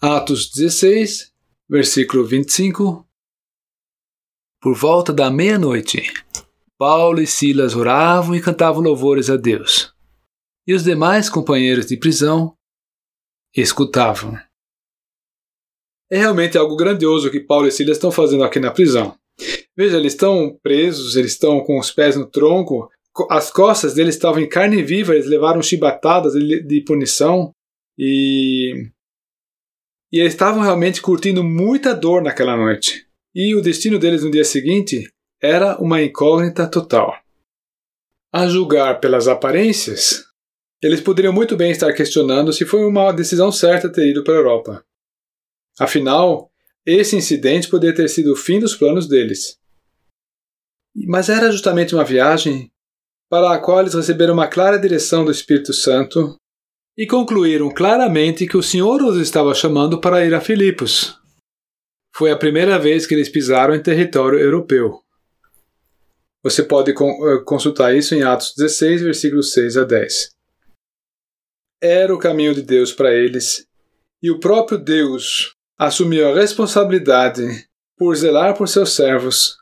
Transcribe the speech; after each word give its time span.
Atos 0.00 0.48
16, 0.52 1.32
versículo 1.68 2.24
25. 2.24 3.04
Por 4.62 4.72
volta 4.72 5.12
da 5.12 5.28
meia-noite, 5.28 6.04
Paulo 6.78 7.20
e 7.20 7.26
Silas 7.26 7.74
oravam 7.74 8.36
e 8.36 8.40
cantavam 8.40 8.80
louvores 8.80 9.28
a 9.28 9.36
Deus. 9.36 9.92
E 10.64 10.72
os 10.72 10.84
demais 10.84 11.28
companheiros 11.28 11.86
de 11.86 11.96
prisão 11.96 12.56
escutavam. 13.52 14.38
É 16.08 16.18
realmente 16.18 16.56
algo 16.56 16.76
grandioso 16.76 17.28
que 17.28 17.40
Paulo 17.40 17.66
e 17.66 17.72
Silas 17.72 17.96
estão 17.96 18.12
fazendo 18.12 18.44
aqui 18.44 18.60
na 18.60 18.70
prisão. 18.70 19.18
Veja, 19.76 19.96
eles 19.96 20.12
estão 20.12 20.56
presos, 20.62 21.16
eles 21.16 21.32
estão 21.32 21.58
com 21.64 21.76
os 21.76 21.90
pés 21.90 22.14
no 22.14 22.26
tronco, 22.26 22.88
as 23.28 23.50
costas 23.50 23.94
deles 23.94 24.14
estavam 24.14 24.40
em 24.40 24.48
carne 24.48 24.80
viva, 24.80 25.12
eles 25.12 25.26
levaram 25.26 25.60
chibatadas 25.60 26.34
de 26.34 26.84
punição 26.86 27.52
e 27.98 28.92
e 30.12 30.18
eles 30.18 30.32
estavam 30.32 30.62
realmente 30.62 31.02
curtindo 31.02 31.44
muita 31.44 31.94
dor 31.94 32.22
naquela 32.22 32.56
noite. 32.56 33.06
E 33.34 33.54
o 33.54 33.60
destino 33.60 33.98
deles 33.98 34.22
no 34.22 34.30
dia 34.30 34.44
seguinte 34.44 35.10
era 35.40 35.78
uma 35.78 36.02
incógnita 36.02 36.68
total. 36.68 37.16
A 38.32 38.46
julgar 38.46 39.00
pelas 39.00 39.28
aparências, 39.28 40.24
eles 40.82 41.00
poderiam 41.00 41.32
muito 41.32 41.56
bem 41.56 41.70
estar 41.70 41.92
questionando 41.92 42.52
se 42.52 42.64
foi 42.64 42.84
uma 42.84 43.12
decisão 43.12 43.50
certa 43.50 43.90
ter 43.90 44.10
ido 44.10 44.22
para 44.24 44.34
a 44.34 44.38
Europa. 44.38 44.84
Afinal, 45.78 46.50
esse 46.84 47.16
incidente 47.16 47.68
poderia 47.68 47.94
ter 47.94 48.08
sido 48.08 48.32
o 48.32 48.36
fim 48.36 48.58
dos 48.58 48.74
planos 48.74 49.06
deles. 49.06 49.58
Mas 51.06 51.28
era 51.28 51.52
justamente 51.52 51.94
uma 51.94 52.04
viagem 52.04 52.72
para 53.28 53.54
a 53.54 53.58
qual 53.58 53.80
eles 53.80 53.94
receberam 53.94 54.34
uma 54.34 54.48
clara 54.48 54.78
direção 54.78 55.24
do 55.24 55.30
Espírito 55.30 55.72
Santo 55.72 56.36
e 56.98 57.06
concluíram 57.06 57.70
claramente 57.70 58.44
que 58.44 58.56
o 58.56 58.62
Senhor 58.62 59.00
os 59.02 59.16
estava 59.18 59.54
chamando 59.54 60.00
para 60.00 60.26
ir 60.26 60.34
a 60.34 60.40
Filipos. 60.40 61.16
Foi 62.12 62.32
a 62.32 62.36
primeira 62.36 62.76
vez 62.76 63.06
que 63.06 63.14
eles 63.14 63.28
pisaram 63.28 63.72
em 63.72 63.80
território 63.80 64.36
europeu. 64.36 65.00
Você 66.42 66.64
pode 66.64 66.90
eh, 66.90 66.94
consultar 67.44 67.94
isso 67.94 68.16
em 68.16 68.24
Atos 68.24 68.52
16, 68.56 69.02
versículos 69.02 69.52
6 69.52 69.76
a 69.76 69.84
10. 69.84 70.30
Era 71.80 72.12
o 72.12 72.18
caminho 72.18 72.52
de 72.52 72.62
Deus 72.62 72.92
para 72.92 73.14
eles, 73.14 73.64
e 74.20 74.28
o 74.28 74.40
próprio 74.40 74.76
Deus 74.76 75.54
assumiu 75.78 76.28
a 76.28 76.34
responsabilidade 76.34 77.68
por 77.96 78.16
zelar 78.16 78.56
por 78.56 78.68
seus 78.68 78.92
servos 78.92 79.56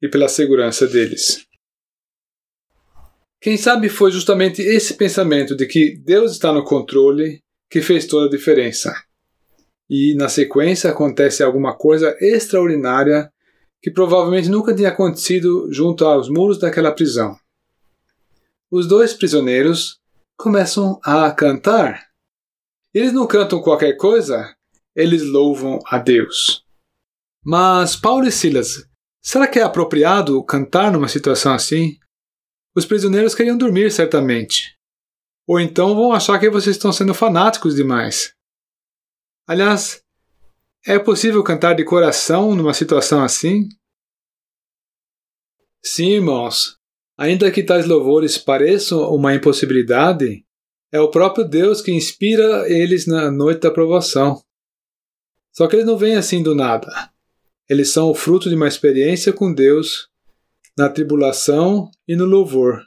e 0.00 0.08
pela 0.08 0.28
segurança 0.28 0.86
deles. 0.86 1.45
Quem 3.40 3.56
sabe 3.56 3.88
foi 3.88 4.10
justamente 4.10 4.62
esse 4.62 4.94
pensamento 4.94 5.56
de 5.56 5.66
que 5.66 5.96
Deus 5.96 6.32
está 6.32 6.52
no 6.52 6.64
controle 6.64 7.42
que 7.70 7.80
fez 7.80 8.06
toda 8.06 8.26
a 8.26 8.30
diferença. 8.30 8.94
E 9.88 10.14
na 10.16 10.28
sequência 10.28 10.90
acontece 10.90 11.42
alguma 11.42 11.76
coisa 11.76 12.16
extraordinária 12.20 13.30
que 13.80 13.90
provavelmente 13.90 14.48
nunca 14.48 14.74
tinha 14.74 14.88
acontecido 14.88 15.68
junto 15.70 16.04
aos 16.04 16.28
muros 16.28 16.58
daquela 16.58 16.92
prisão. 16.92 17.36
Os 18.70 18.88
dois 18.88 19.12
prisioneiros 19.12 20.00
começam 20.36 20.98
a 21.04 21.30
cantar. 21.30 22.06
Eles 22.92 23.12
não 23.12 23.26
cantam 23.26 23.62
qualquer 23.62 23.92
coisa, 23.96 24.54
eles 24.94 25.22
louvam 25.22 25.78
a 25.86 25.98
Deus. 25.98 26.64
Mas 27.44 27.94
Paulo 27.94 28.26
e 28.26 28.32
Silas, 28.32 28.88
será 29.22 29.46
que 29.46 29.60
é 29.60 29.62
apropriado 29.62 30.42
cantar 30.42 30.90
numa 30.90 31.06
situação 31.06 31.52
assim? 31.52 31.96
Os 32.76 32.84
prisioneiros 32.84 33.34
queriam 33.34 33.56
dormir, 33.56 33.90
certamente. 33.90 34.76
Ou 35.46 35.58
então 35.58 35.94
vão 35.94 36.12
achar 36.12 36.38
que 36.38 36.50
vocês 36.50 36.76
estão 36.76 36.92
sendo 36.92 37.14
fanáticos 37.14 37.74
demais. 37.74 38.34
Aliás, 39.46 40.02
é 40.86 40.98
possível 40.98 41.42
cantar 41.42 41.74
de 41.74 41.84
coração 41.84 42.54
numa 42.54 42.74
situação 42.74 43.22
assim? 43.22 43.66
Sim, 45.82 46.10
irmãos. 46.10 46.76
Ainda 47.16 47.50
que 47.50 47.62
tais 47.62 47.86
louvores 47.86 48.36
pareçam 48.36 49.08
uma 49.14 49.34
impossibilidade, 49.34 50.44
é 50.92 51.00
o 51.00 51.10
próprio 51.10 51.48
Deus 51.48 51.80
que 51.80 51.92
inspira 51.92 52.70
eles 52.70 53.06
na 53.06 53.30
noite 53.30 53.62
da 53.62 53.70
provação. 53.70 54.42
Só 55.50 55.66
que 55.66 55.76
eles 55.76 55.86
não 55.86 55.96
vêm 55.96 56.16
assim 56.16 56.42
do 56.42 56.54
nada. 56.54 57.10
Eles 57.70 57.90
são 57.90 58.10
o 58.10 58.14
fruto 58.14 58.50
de 58.50 58.54
uma 58.54 58.68
experiência 58.68 59.32
com 59.32 59.50
Deus 59.50 60.10
na 60.76 60.88
tribulação 60.88 61.90
e 62.06 62.14
no 62.14 62.24
louvor. 62.24 62.82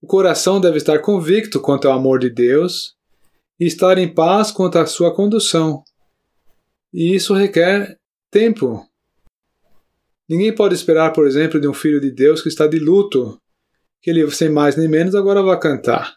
O 0.00 0.06
coração 0.06 0.60
deve 0.60 0.78
estar 0.78 0.98
convicto 0.98 1.60
quanto 1.60 1.86
ao 1.86 1.94
amor 1.94 2.18
de 2.18 2.28
Deus 2.28 2.96
e 3.60 3.66
estar 3.66 3.96
em 3.98 4.12
paz 4.12 4.50
quanto 4.50 4.78
à 4.78 4.86
sua 4.86 5.14
condução. 5.14 5.84
E 6.92 7.14
isso 7.14 7.32
requer 7.32 7.96
tempo. 8.30 8.84
Ninguém 10.28 10.52
pode 10.52 10.74
esperar, 10.74 11.12
por 11.12 11.26
exemplo, 11.26 11.60
de 11.60 11.68
um 11.68 11.74
filho 11.74 12.00
de 12.00 12.10
Deus 12.10 12.42
que 12.42 12.48
está 12.48 12.66
de 12.66 12.78
luto, 12.78 13.40
que 14.00 14.10
ele, 14.10 14.28
sem 14.32 14.50
mais 14.50 14.76
nem 14.76 14.88
menos, 14.88 15.14
agora 15.14 15.42
vai 15.42 15.58
cantar. 15.60 16.16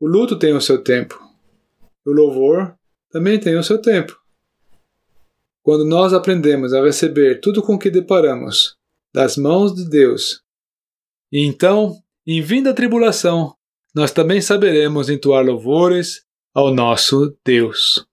O 0.00 0.06
luto 0.06 0.38
tem 0.38 0.54
o 0.54 0.60
seu 0.60 0.82
tempo. 0.82 1.20
O 2.06 2.10
louvor 2.10 2.74
também 3.10 3.38
tem 3.38 3.58
o 3.58 3.62
seu 3.62 3.78
tempo. 3.78 4.16
Quando 5.62 5.84
nós 5.84 6.14
aprendemos 6.14 6.72
a 6.72 6.82
receber 6.82 7.40
tudo 7.40 7.60
com 7.60 7.78
que 7.78 7.90
deparamos 7.90 8.77
das 9.14 9.36
mãos 9.36 9.74
de 9.74 9.88
Deus. 9.88 10.42
E 11.32 11.44
então, 11.44 12.02
em 12.26 12.40
vinda 12.40 12.74
tribulação, 12.74 13.54
nós 13.94 14.12
também 14.12 14.40
saberemos 14.40 15.08
entoar 15.08 15.44
louvores 15.44 16.24
ao 16.54 16.72
nosso 16.72 17.36
Deus. 17.44 18.06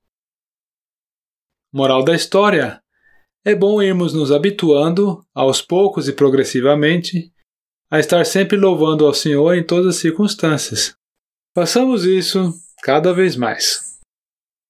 Moral 1.73 2.03
da 2.03 2.15
história: 2.15 2.81
é 3.43 3.53
bom 3.53 3.81
irmos 3.81 4.13
nos 4.13 4.31
habituando, 4.31 5.25
aos 5.33 5.61
poucos 5.61 6.07
e 6.07 6.13
progressivamente, 6.13 7.31
a 7.91 7.99
estar 7.99 8.25
sempre 8.25 8.57
louvando 8.57 9.05
ao 9.05 9.13
Senhor 9.13 9.55
em 9.55 9.63
todas 9.63 9.95
as 9.95 10.01
circunstâncias. 10.01 10.95
Façamos 11.53 12.05
isso 12.05 12.53
cada 12.81 13.13
vez 13.13 13.35
mais. 13.35 13.94